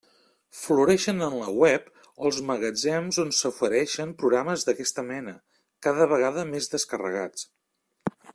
[0.59, 1.91] Floreixen en la web
[2.29, 5.35] els magatzems on s'ofereixen programes d'aquesta mena,
[5.89, 7.49] cada vegada més descarregats.